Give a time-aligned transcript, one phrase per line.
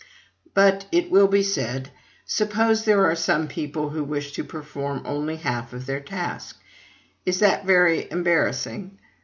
[0.55, 1.91] "But," it will be said,
[2.25, 6.59] "suppose there are some people who wish to perform only half of their task?"...
[7.23, 8.97] Is that very embarrassing?